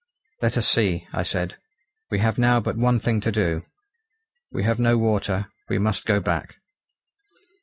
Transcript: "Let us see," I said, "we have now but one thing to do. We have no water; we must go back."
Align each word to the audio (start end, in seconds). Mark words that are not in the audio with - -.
"Let 0.41 0.57
us 0.57 0.67
see," 0.67 1.07
I 1.13 1.21
said, 1.21 1.57
"we 2.09 2.17
have 2.17 2.39
now 2.39 2.59
but 2.59 2.75
one 2.75 2.99
thing 2.99 3.21
to 3.21 3.31
do. 3.31 3.67
We 4.51 4.63
have 4.63 4.79
no 4.79 4.97
water; 4.97 5.49
we 5.69 5.77
must 5.77 6.07
go 6.07 6.19
back." 6.19 6.55